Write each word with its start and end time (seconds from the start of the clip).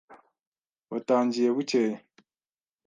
Batangiye 0.91 1.49
bukeye. 1.55 1.93